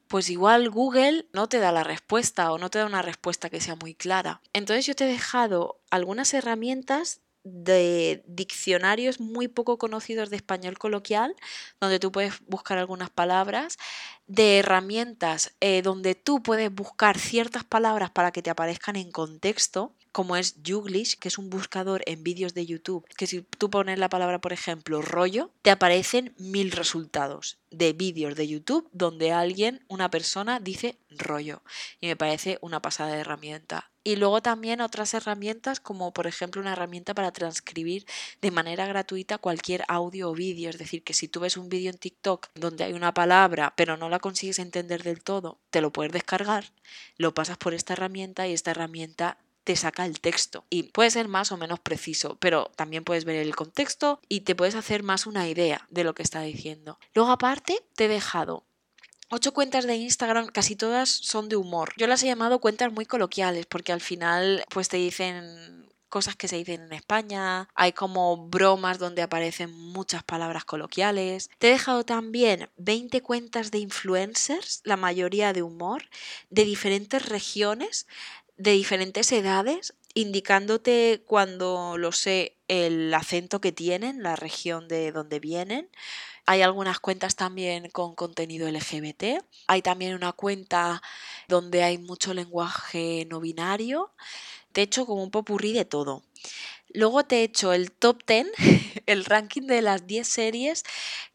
Pues 0.09 0.31
igual 0.31 0.71
Google 0.71 1.27
no 1.33 1.47
te 1.47 1.59
da 1.59 1.71
la 1.71 1.83
respuesta 1.83 2.51
o 2.51 2.57
no 2.57 2.71
te 2.71 2.79
da 2.79 2.87
una 2.87 3.03
respuesta 3.03 3.51
que 3.51 3.61
sea 3.61 3.75
muy 3.75 3.93
clara. 3.93 4.41
Entonces 4.53 4.87
yo 4.87 4.95
te 4.95 5.03
he 5.05 5.07
dejado 5.07 5.83
algunas 5.91 6.33
herramientas 6.33 7.21
de 7.43 8.23
diccionarios 8.25 9.19
muy 9.19 9.47
poco 9.47 9.77
conocidos 9.77 10.31
de 10.31 10.37
español 10.37 10.79
coloquial, 10.79 11.35
donde 11.79 11.99
tú 11.99 12.11
puedes 12.11 12.41
buscar 12.47 12.79
algunas 12.79 13.11
palabras, 13.11 13.77
de 14.25 14.57
herramientas 14.57 15.53
eh, 15.59 15.83
donde 15.83 16.15
tú 16.15 16.41
puedes 16.41 16.73
buscar 16.73 17.19
ciertas 17.19 17.63
palabras 17.63 18.09
para 18.09 18.31
que 18.31 18.41
te 18.41 18.49
aparezcan 18.49 18.95
en 18.95 19.11
contexto, 19.11 19.93
como 20.11 20.35
es 20.35 20.61
Youglish, 20.63 21.17
que 21.17 21.27
es 21.27 21.37
un 21.37 21.49
buscador 21.49 22.01
en 22.05 22.23
vídeos 22.23 22.53
de 22.53 22.65
YouTube, 22.65 23.05
que 23.17 23.27
si 23.27 23.41
tú 23.41 23.69
pones 23.69 23.99
la 23.99 24.09
palabra, 24.09 24.39
por 24.39 24.53
ejemplo, 24.53 25.01
rollo, 25.01 25.51
te 25.61 25.71
aparecen 25.71 26.33
mil 26.37 26.71
resultados 26.71 27.57
de 27.71 27.93
vídeos 27.93 28.35
de 28.35 28.47
YouTube 28.47 28.89
donde 28.91 29.31
alguien, 29.31 29.83
una 29.87 30.09
persona, 30.09 30.59
dice 30.59 30.97
rollo. 31.09 31.61
Y 32.01 32.07
me 32.07 32.15
parece 32.15 32.57
una 32.61 32.81
pasada 32.81 33.13
de 33.13 33.19
herramienta. 33.19 33.91
Y 34.03 34.15
luego 34.15 34.41
también 34.41 34.81
otras 34.81 35.13
herramientas 35.13 35.79
como 35.79 36.13
por 36.13 36.25
ejemplo 36.25 36.61
una 36.61 36.71
herramienta 36.71 37.13
para 37.13 37.31
transcribir 37.31 38.05
de 38.41 38.49
manera 38.49 38.87
gratuita 38.87 39.37
cualquier 39.37 39.83
audio 39.87 40.29
o 40.31 40.33
vídeo. 40.33 40.69
Es 40.69 40.77
decir, 40.77 41.03
que 41.03 41.13
si 41.13 41.27
tú 41.27 41.41
ves 41.41 41.57
un 41.57 41.69
vídeo 41.69 41.91
en 41.91 41.97
TikTok 41.97 42.47
donde 42.55 42.85
hay 42.85 42.93
una 42.93 43.13
palabra 43.13 43.73
pero 43.75 43.97
no 43.97 44.09
la 44.09 44.19
consigues 44.19 44.57
entender 44.57 45.03
del 45.03 45.21
todo, 45.21 45.59
te 45.69 45.81
lo 45.81 45.91
puedes 45.91 46.13
descargar, 46.13 46.71
lo 47.17 47.33
pasas 47.33 47.57
por 47.57 47.73
esta 47.73 47.93
herramienta 47.93 48.47
y 48.47 48.53
esta 48.53 48.71
herramienta 48.71 49.37
te 49.69 49.75
saca 49.75 50.07
el 50.07 50.19
texto. 50.19 50.65
Y 50.71 50.81
puede 50.81 51.11
ser 51.11 51.27
más 51.27 51.51
o 51.51 51.57
menos 51.57 51.79
preciso, 51.79 52.37
pero 52.39 52.71
también 52.75 53.03
puedes 53.03 53.23
ver 53.23 53.35
el 53.35 53.55
contexto 53.55 54.19
y 54.27 54.39
te 54.39 54.55
puedes 54.55 54.73
hacer 54.73 55.03
más 55.03 55.27
una 55.27 55.47
idea 55.47 55.85
de 55.91 56.03
lo 56.03 56.15
que 56.15 56.23
está 56.23 56.41
diciendo. 56.41 56.97
Luego 57.13 57.29
aparte 57.29 57.77
te 57.95 58.05
he 58.05 58.07
dejado 58.07 58.65
Ocho 59.29 59.53
cuentas 59.53 59.85
de 59.85 59.95
Instagram, 59.95 60.47
casi 60.47 60.75
todas 60.75 61.07
son 61.07 61.49
de 61.49 61.55
humor. 61.55 61.93
Yo 61.97 62.07
las 62.07 62.23
he 62.23 62.25
llamado 62.25 62.57
cuentas 62.57 62.91
muy 62.91 63.05
coloquiales 63.05 63.67
porque 63.67 63.91
al 63.91 64.01
final 64.01 64.65
pues 64.71 64.89
te 64.89 64.97
dicen 64.97 65.87
cosas 66.09 66.35
que 66.35 66.47
se 66.47 66.55
dicen 66.55 66.81
en 66.81 66.93
España, 66.93 67.69
hay 67.75 67.93
como 67.93 68.49
bromas 68.49 68.97
donde 68.97 69.21
aparecen 69.21 69.71
muchas 69.71 70.23
palabras 70.23 70.65
coloquiales. 70.65 71.51
Te 71.59 71.67
he 71.67 71.73
dejado 71.73 72.03
también 72.03 72.71
20 72.77 73.21
cuentas 73.21 73.69
de 73.69 73.77
influencers, 73.77 74.81
la 74.83 74.97
mayoría 74.97 75.53
de 75.53 75.61
humor, 75.61 76.09
de 76.49 76.65
diferentes 76.65 77.29
regiones, 77.29 78.07
de 78.59 78.71
diferentes 78.71 79.31
edades, 79.31 79.95
indicándote 80.13 81.23
cuando 81.25 81.97
lo 81.97 82.11
sé 82.11 82.57
el 82.67 83.11
acento 83.13 83.61
que 83.61 83.71
tienen, 83.71 84.21
la 84.21 84.35
región 84.35 84.89
de 84.89 85.13
donde 85.13 85.39
vienen. 85.39 85.89
Hay 86.45 86.61
algunas 86.61 86.99
cuentas 86.99 87.37
también 87.37 87.89
con 87.89 88.15
contenido 88.15 88.67
LGBT. 88.67 89.41
Hay 89.67 89.81
también 89.81 90.13
una 90.13 90.33
cuenta 90.33 91.01
donde 91.47 91.83
hay 91.83 91.97
mucho 91.99 92.33
lenguaje 92.33 93.25
no 93.29 93.39
binario. 93.39 94.11
He 94.73 94.81
hecho 94.81 95.05
como 95.05 95.23
un 95.23 95.31
popurrí 95.31 95.73
de 95.73 95.85
todo. 95.85 96.23
Luego 96.91 97.23
te 97.23 97.37
he 97.37 97.43
hecho 97.43 97.71
el 97.71 97.91
top 97.91 98.23
10, 98.25 98.47
el 99.05 99.25
ranking 99.25 99.63
de 99.67 99.81
las 99.83 100.07
10 100.07 100.27
series 100.27 100.83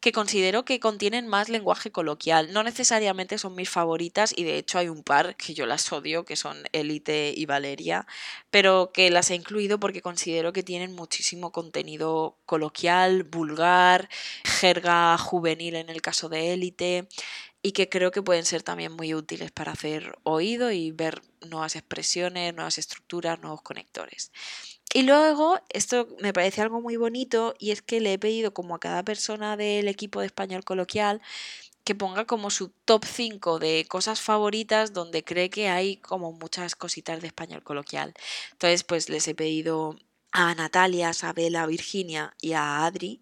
que 0.01 0.11
considero 0.11 0.65
que 0.65 0.81
contienen 0.81 1.27
más 1.27 1.47
lenguaje 1.47 1.91
coloquial. 1.91 2.51
No 2.51 2.61
necesariamente 2.63 3.37
son 3.37 3.55
mis 3.55 3.69
favoritas 3.69 4.33
y 4.35 4.43
de 4.43 4.57
hecho 4.57 4.79
hay 4.79 4.89
un 4.89 5.01
par 5.01 5.37
que 5.37 5.53
yo 5.53 5.65
las 5.65 5.91
odio, 5.93 6.25
que 6.25 6.35
son 6.35 6.57
Elite 6.73 7.33
y 7.35 7.45
Valeria, 7.45 8.05
pero 8.51 8.91
que 8.93 9.09
las 9.09 9.31
he 9.31 9.35
incluido 9.35 9.79
porque 9.79 10.01
considero 10.01 10.51
que 10.51 10.63
tienen 10.63 10.93
muchísimo 10.93 11.51
contenido 11.53 12.37
coloquial, 12.45 13.23
vulgar, 13.23 14.09
jerga 14.43 15.17
juvenil 15.17 15.75
en 15.75 15.89
el 15.89 16.01
caso 16.01 16.27
de 16.27 16.53
Elite 16.53 17.07
y 17.61 17.71
que 17.71 17.89
creo 17.89 18.11
que 18.11 18.21
pueden 18.21 18.45
ser 18.45 18.61
también 18.61 18.91
muy 18.91 19.15
útiles 19.15 19.51
para 19.51 19.71
hacer 19.71 20.19
oído 20.23 20.71
y 20.71 20.91
ver 20.91 21.21
nuevas 21.49 21.75
expresiones, 21.75 22.53
nuevas 22.53 22.77
estructuras, 22.77 23.39
nuevos 23.39 23.61
conectores. 23.63 24.31
Y 24.95 25.01
luego, 25.03 25.59
esto 25.73 26.07
me 26.21 26.31
parece 26.31 26.61
algo 26.61 26.79
muy 26.79 26.95
bonito 26.95 27.53
y 27.59 27.71
es 27.71 27.81
que 27.81 27.99
le 27.99 28.13
he 28.13 28.17
pedido 28.17 28.53
como 28.53 28.75
a 28.75 28.79
cada 28.79 29.03
persona 29.03 29.57
del 29.57 29.89
equipo 29.89 30.21
de 30.21 30.27
español 30.27 30.63
coloquial 30.63 31.21
que 31.83 31.95
ponga 31.95 32.23
como 32.25 32.49
su 32.49 32.69
top 32.69 33.03
5 33.03 33.59
de 33.59 33.85
cosas 33.89 34.21
favoritas 34.21 34.93
donde 34.93 35.25
cree 35.25 35.49
que 35.49 35.67
hay 35.67 35.97
como 35.97 36.31
muchas 36.31 36.77
cositas 36.77 37.19
de 37.19 37.27
español 37.27 37.61
coloquial. 37.61 38.13
Entonces, 38.53 38.85
pues 38.85 39.09
les 39.09 39.27
he 39.27 39.35
pedido 39.35 39.97
a 40.31 40.55
Natalia, 40.55 41.09
Isabela, 41.09 41.63
a 41.63 41.67
Virginia 41.67 42.33
y 42.39 42.53
a 42.53 42.85
Adri 42.85 43.19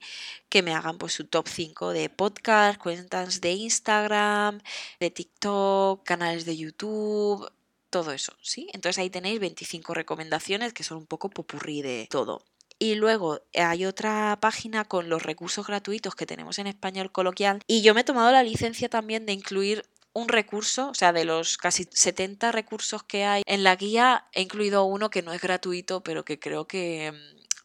que 0.50 0.62
me 0.62 0.75
hagan 0.75 1.00
pues 1.00 1.13
su 1.13 1.25
top 1.25 1.48
5 1.48 1.89
de 1.89 2.10
podcast, 2.10 2.80
cuentas 2.80 3.42
de 3.42 3.51
Instagram, 3.53 4.62
de 5.00 5.10
TikTok, 5.10 6.03
canales 6.03 6.46
de 6.46 6.56
YouTube, 6.56 7.50
todo 7.94 8.12
eso, 8.12 8.34
¿sí? 8.42 8.68
Entonces 8.74 8.98
ahí 8.98 9.12
tenéis 9.12 9.40
25 9.40 9.94
recomendaciones 9.94 10.74
que 10.74 10.84
son 10.84 10.98
un 10.98 11.06
poco 11.06 11.30
popurrí 11.30 11.84
de 11.84 12.08
todo. 12.10 12.44
Y 12.80 12.96
luego 12.96 13.42
hay 13.54 13.86
otra 13.86 14.36
página 14.42 14.84
con 14.84 15.10
los 15.10 15.22
recursos 15.22 15.68
gratuitos 15.68 16.16
que 16.16 16.26
tenemos 16.26 16.58
en 16.58 16.66
español 16.66 17.12
coloquial. 17.12 17.62
Y 17.68 17.84
yo 17.84 17.94
me 17.94 18.02
he 18.02 18.04
tomado 18.04 18.32
la 18.32 18.42
licencia 18.42 18.90
también 18.90 19.28
de 19.28 19.34
incluir 19.34 19.86
un 20.12 20.28
recurso, 20.28 20.90
o 20.90 20.96
sea, 20.96 21.14
de 21.14 21.24
los 21.24 21.58
casi 21.58 21.88
70 21.90 22.52
recursos 22.52 23.04
que 23.04 23.26
hay 23.26 23.44
en 23.46 23.64
la 23.64 23.76
guía, 23.76 24.26
he 24.34 24.42
incluido 24.42 24.86
uno 24.86 25.12
que 25.12 25.22
no 25.22 25.32
es 25.32 25.42
gratuito, 25.42 26.02
pero 26.02 26.26
que 26.26 26.40
creo 26.40 26.66
que 26.66 27.14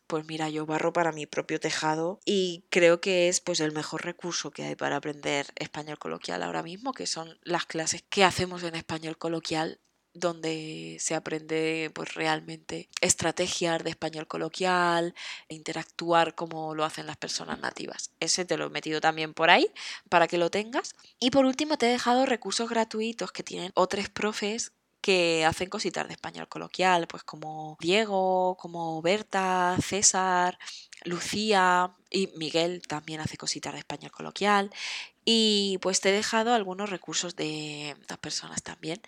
pues 0.08 0.24
mira, 0.26 0.48
yo 0.48 0.64
barro 0.64 0.92
para 0.94 1.12
mi 1.12 1.26
propio 1.26 1.60
tejado 1.60 2.18
y 2.24 2.64
creo 2.70 2.98
que 2.98 3.28
es 3.28 3.40
pues 3.40 3.60
el 3.60 3.72
mejor 3.72 4.06
recurso 4.06 4.50
que 4.50 4.64
hay 4.64 4.74
para 4.74 4.96
aprender 4.96 5.46
español 5.56 5.98
coloquial 5.98 6.42
ahora 6.42 6.62
mismo, 6.62 6.94
que 6.94 7.06
son 7.06 7.38
las 7.42 7.66
clases 7.66 8.02
que 8.08 8.24
hacemos 8.24 8.62
en 8.62 8.74
español 8.74 9.18
coloquial 9.18 9.80
donde 10.18 10.96
se 11.00 11.14
aprende 11.14 11.90
pues 11.94 12.14
realmente 12.14 12.88
estrategias 13.00 13.82
de 13.84 13.90
español 13.90 14.26
coloquial, 14.26 15.14
interactuar 15.48 16.34
como 16.34 16.74
lo 16.74 16.84
hacen 16.84 17.06
las 17.06 17.16
personas 17.16 17.58
nativas. 17.60 18.10
Ese 18.20 18.44
te 18.44 18.56
lo 18.56 18.66
he 18.66 18.70
metido 18.70 19.00
también 19.00 19.34
por 19.34 19.50
ahí 19.50 19.70
para 20.08 20.28
que 20.28 20.38
lo 20.38 20.50
tengas. 20.50 20.94
Y 21.20 21.30
por 21.30 21.44
último 21.44 21.78
te 21.78 21.86
he 21.86 21.90
dejado 21.90 22.26
recursos 22.26 22.68
gratuitos 22.68 23.32
que 23.32 23.42
tienen 23.42 23.72
otros 23.74 24.08
profes 24.08 24.72
que 25.00 25.44
hacen 25.44 25.68
cositas 25.68 26.06
de 26.06 26.14
español 26.14 26.48
coloquial, 26.48 27.06
pues 27.06 27.22
como 27.22 27.76
Diego, 27.80 28.56
como 28.58 29.00
Berta, 29.00 29.76
César, 29.80 30.58
Lucía 31.04 31.92
y 32.10 32.28
Miguel 32.36 32.82
también 32.86 33.20
hace 33.20 33.36
cositas 33.36 33.72
de 33.72 33.78
español 33.78 34.10
coloquial. 34.10 34.70
Y 35.24 35.78
pues 35.82 36.00
te 36.00 36.08
he 36.08 36.12
dejado 36.12 36.52
algunos 36.54 36.90
recursos 36.90 37.36
de 37.36 37.90
estas 37.90 38.18
personas 38.18 38.62
también 38.62 39.00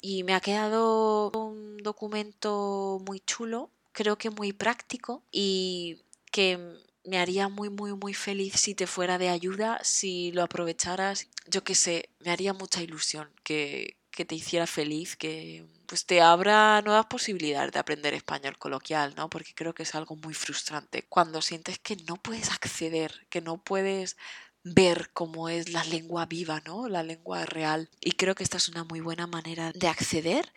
y 0.00 0.24
me 0.24 0.34
ha 0.34 0.40
quedado 0.40 1.30
un 1.30 1.78
documento 1.78 3.02
muy 3.06 3.20
chulo, 3.20 3.70
creo 3.92 4.16
que 4.18 4.30
muy 4.30 4.52
práctico 4.52 5.22
y 5.30 6.02
que 6.32 6.58
me 7.04 7.18
haría 7.18 7.48
muy, 7.48 7.70
muy, 7.70 7.94
muy 7.94 8.14
feliz 8.14 8.54
si 8.56 8.74
te 8.74 8.86
fuera 8.86 9.18
de 9.18 9.28
ayuda, 9.28 9.80
si 9.82 10.32
lo 10.32 10.42
aprovecharas. 10.42 11.28
Yo 11.46 11.64
qué 11.64 11.74
sé, 11.74 12.10
me 12.20 12.30
haría 12.30 12.52
mucha 12.52 12.82
ilusión 12.82 13.30
que, 13.42 13.96
que 14.10 14.24
te 14.24 14.34
hiciera 14.34 14.66
feliz, 14.66 15.16
que 15.16 15.66
pues 15.86 16.06
te 16.06 16.20
abra 16.20 16.82
nuevas 16.82 17.06
posibilidades 17.06 17.72
de 17.72 17.78
aprender 17.80 18.14
español 18.14 18.58
coloquial, 18.58 19.14
¿no? 19.16 19.28
Porque 19.28 19.54
creo 19.54 19.74
que 19.74 19.82
es 19.82 19.94
algo 19.94 20.14
muy 20.16 20.34
frustrante 20.34 21.04
cuando 21.08 21.42
sientes 21.42 21.78
que 21.78 21.96
no 21.96 22.16
puedes 22.16 22.50
acceder, 22.50 23.26
que 23.28 23.40
no 23.40 23.58
puedes 23.62 24.16
ver 24.64 25.10
cómo 25.12 25.48
es 25.48 25.72
la 25.72 25.84
lengua 25.84 26.26
viva, 26.26 26.62
¿no? 26.66 26.88
La 26.88 27.02
lengua 27.02 27.46
real. 27.46 27.88
Y 28.00 28.12
creo 28.12 28.34
que 28.34 28.44
esta 28.44 28.58
es 28.58 28.68
una 28.68 28.84
muy 28.84 29.00
buena 29.00 29.26
manera 29.26 29.72
de 29.74 29.88
acceder, 29.88 30.52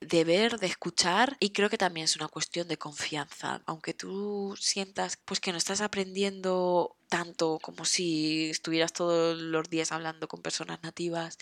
de 0.00 0.24
ver, 0.24 0.58
de 0.58 0.66
escuchar 0.66 1.36
y 1.40 1.50
creo 1.50 1.70
que 1.70 1.78
también 1.78 2.04
es 2.04 2.16
una 2.16 2.28
cuestión 2.28 2.68
de 2.68 2.78
confianza. 2.78 3.62
Aunque 3.66 3.94
tú 3.94 4.54
sientas 4.60 5.18
pues 5.24 5.40
que 5.40 5.52
no 5.52 5.58
estás 5.58 5.80
aprendiendo 5.80 6.95
tanto 7.08 7.58
como 7.60 7.84
si 7.84 8.50
estuvieras 8.50 8.92
todos 8.92 9.38
los 9.38 9.68
días 9.70 9.92
hablando 9.92 10.28
con 10.28 10.42
personas 10.42 10.82
nativas, 10.82 11.38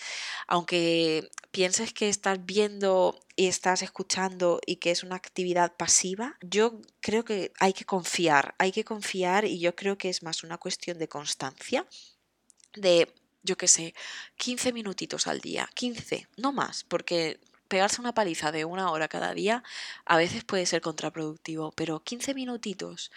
aunque 0.47 1.30
pienses 1.50 1.92
que 1.92 2.09
estás 2.09 2.44
viendo 2.44 3.21
y 3.37 3.47
estás 3.47 3.83
escuchando 3.83 4.61
y 4.66 4.76
que 4.76 4.90
es 4.90 5.02
una 5.02 5.16
actividad 5.16 5.76
pasiva, 5.76 6.37
yo 6.40 6.80
creo 7.00 7.25
que 7.25 7.52
hay 7.59 7.73
que 7.73 7.85
confiar, 7.85 8.54
hay 8.59 8.73
que 8.73 8.85
confiar 8.85 9.44
y 9.44 9.59
yo 9.59 9.75
creo 9.75 9.99
que 9.99 10.11
es 10.11 10.23
más 10.23 10.44
una 10.44 10.59
cuestión 10.59 10.99
de 10.99 11.09
constancia, 11.09 11.87
de 12.75 13.12
yo 13.42 13.56
qué 13.56 13.68
sé, 13.68 13.94
15 14.37 14.73
minutitos 14.73 15.26
al 15.26 15.40
día, 15.40 15.68
15, 15.75 16.28
no 16.38 16.52
más, 16.52 16.85
porque 16.85 17.40
pegarse 17.68 18.00
una 18.00 18.14
paliza 18.14 18.52
de 18.52 18.64
una 18.64 18.90
hora 18.90 19.09
cada 19.09 19.35
día 19.35 19.62
a 20.04 20.16
veces 20.16 20.44
puede 20.44 20.66
ser 20.66 20.80
contraproductivo, 20.80 21.73
pero 21.73 22.02
15 22.02 22.35
minutitos 22.35 23.11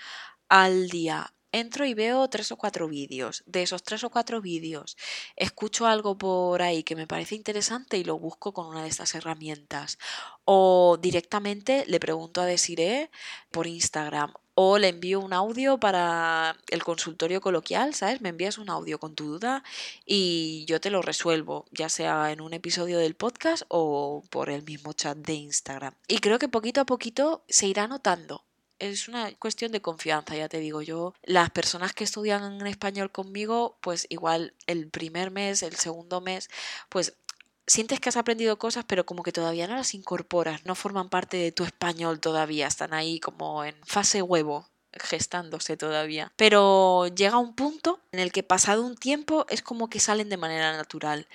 al 0.50 0.89
día 0.89 1.34
entro 1.60 1.86
y 1.86 1.94
veo 1.94 2.28
tres 2.30 2.52
o 2.52 2.58
cuatro 2.58 2.88
vídeos. 2.88 3.44
De 3.46 3.64
esos 3.64 3.84
tres 3.84 4.04
o 4.04 4.10
cuatro 4.10 4.42
vídeos, 4.42 4.98
escucho 5.36 5.86
algo 5.88 6.18
por 6.18 6.62
ahí 6.62 6.84
que 6.84 6.96
me 6.96 7.08
parece 7.08 7.36
interesante 7.36 7.98
y 7.98 8.04
lo 8.04 8.18
busco 8.20 8.54
con 8.54 8.68
una 8.68 8.84
de 8.84 8.90
estas 8.90 9.16
herramientas. 9.16 9.98
O 10.46 10.98
directamente 11.02 11.86
le 11.88 12.00
pregunto 12.00 12.42
a 12.42 12.46
Desiree 12.46 13.10
por 13.52 13.68
Instagram 13.68 14.34
o 14.60 14.80
le 14.80 14.88
envío 14.88 15.20
un 15.20 15.34
audio 15.34 15.80
para 15.80 16.58
el 16.70 16.84
consultorio 16.84 17.42
coloquial, 17.42 17.94
¿sabes? 17.94 18.22
Me 18.22 18.30
envías 18.30 18.58
un 18.58 18.72
audio 18.72 19.00
con 19.00 19.14
tu 19.14 19.26
duda 19.26 19.64
y 20.04 20.66
yo 20.66 20.82
te 20.82 20.90
lo 20.90 21.04
resuelvo, 21.04 21.68
ya 21.72 21.90
sea 21.90 22.32
en 22.32 22.42
un 22.42 22.54
episodio 22.54 22.98
del 22.98 23.14
podcast 23.14 23.64
o 23.68 24.24
por 24.32 24.50
el 24.50 24.64
mismo 24.64 24.94
chat 24.94 25.16
de 25.16 25.34
Instagram. 25.34 25.94
Y 26.08 26.18
creo 26.18 26.40
que 26.40 26.48
poquito 26.48 26.82
a 26.82 26.86
poquito 26.86 27.44
se 27.48 27.68
irá 27.68 27.88
notando 27.88 28.47
es 28.80 29.08
una 29.08 29.34
cuestión 29.36 29.72
de 29.72 29.82
confianza, 29.82 30.36
ya 30.36 30.50
te 30.50 30.60
digo 30.60 30.82
yo. 30.82 31.14
Las 31.24 31.50
personas 31.50 31.94
que 31.94 32.04
estudian 32.04 32.60
en 32.60 32.68
español 32.68 33.12
conmigo, 33.12 33.78
pues 33.82 34.08
igual 34.10 34.54
el 34.68 34.90
primer 34.90 35.32
mes, 35.32 35.64
el 35.64 35.76
segundo 35.76 36.22
mes, 36.22 36.50
pues 36.90 37.18
sientes 37.66 38.00
que 38.00 38.10
has 38.10 38.18
aprendido 38.18 38.58
cosas, 38.58 38.86
pero 38.88 39.06
como 39.06 39.24
que 39.24 39.32
todavía 39.32 39.68
no 39.68 39.76
las 39.76 39.94
incorporas, 39.94 40.66
no 40.66 40.76
forman 40.76 41.10
parte 41.10 41.38
de 41.38 41.52
tu 41.52 41.64
español 41.64 42.20
todavía, 42.20 42.68
están 42.68 42.94
ahí 42.94 43.20
como 43.20 43.64
en 43.64 43.76
fase 43.86 44.22
huevo 44.22 44.70
gestándose 45.01 45.77
todavía. 45.77 46.32
Pero 46.36 47.08
llega 47.08 47.38
un 47.38 47.56
punto 47.56 48.00
en 48.12 48.20
el 48.20 48.32
que 48.32 48.44
pasado 48.44 48.84
un 48.84 48.96
tiempo 48.96 49.46
es 49.50 49.62
como 49.62 49.89
que 49.89 50.00
salen 50.00 50.30
de 50.30 50.38
manera 50.38 50.75
natural. 50.75 51.27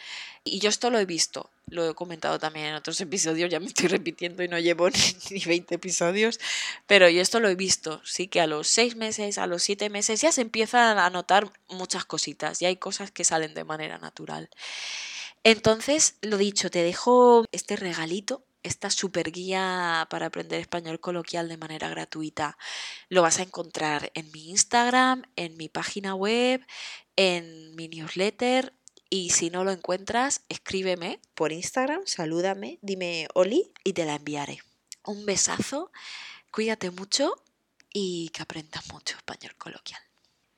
Y 0.45 0.59
yo 0.59 0.69
esto 0.69 0.91
lo 0.91 0.99
he 0.99 1.07
visto, 1.07 1.51
lo 1.69 1.89
he 1.89 1.95
comentado 1.95 2.39
también 2.39 2.67
en 2.67 2.75
otros 2.75 3.01
episodios, 3.01 3.51
ya 3.51 3.61
me 3.61 3.67
estoy 3.67 3.89
repitiendo 3.89 4.43
y 4.43 4.49
no 4.49 4.59
llevo 4.59 4.89
ni, 5.31 5.41
20 5.41 5.75
episodios, 5.75 6.41
pero 6.87 7.09
yo 7.09 7.23
esto 7.23 7.41
lo 7.41 7.49
he 7.49 7.55
visto, 7.55 8.01
sí 8.05 8.29
que 8.29 8.41
a 8.41 8.47
los 8.47 8.69
6 8.69 8.97
meses, 8.97 9.39
a 9.39 9.47
los 9.47 9.63
7 9.63 9.91
meses 9.91 10.21
ya 10.21 10.33
se 10.33 10.43
empiezan 10.43 10.99
a 10.99 11.11
notar 11.11 11.53
muchas 11.69 12.05
cositas 12.05 12.61
y 12.63 12.67
hay 12.67 12.77
cosas 12.77 13.11
que 13.11 13.25
salen 13.25 13.55
de 13.55 13.65
manera 13.65 13.99
natural. 13.99 14.49
Entonces, 15.45 16.17
lo 16.23 16.37
dicho, 16.39 16.71
te 16.71 16.83
dejo 16.85 17.45
este 17.51 17.75
regalito 17.75 18.45
esta 18.63 18.91
super 18.91 19.31
guía 19.33 20.07
para 20.11 20.27
aprender 20.27 20.61
español 20.61 21.01
coloquial 21.01 21.49
de 21.49 21.57
manera 21.57 21.89
gratuita 21.89 22.57
lo 23.09 23.23
vas 23.23 23.39
a 23.39 23.43
encontrar 23.43 24.11
en 24.15 24.31
mi 24.33 24.51
Instagram, 24.51 25.23
en 25.37 25.57
mi 25.57 25.69
página 25.69 26.15
web, 26.15 26.65
en 27.17 27.75
mi 27.75 27.89
newsletter. 27.89 28.75
Y 29.11 29.31
si 29.31 29.51
no 29.51 29.65
lo 29.65 29.73
encuentras, 29.73 30.43
escríbeme 30.49 31.21
por 31.35 31.53
Instagram, 31.53 32.03
salúdame, 32.07 32.79
dime 32.81 33.29
Oli 33.35 33.73
y 33.85 33.93
te 33.93 34.07
la 34.07 34.15
enviaré. 34.15 34.61
Un 35.05 35.27
besazo, 35.27 35.93
cuídate 36.51 36.91
mucho 36.91 37.35
y 37.93 38.31
que 38.31 38.43
aprendas 38.43 38.91
mucho 38.91 39.17
español 39.17 39.55
coloquial. 39.57 40.01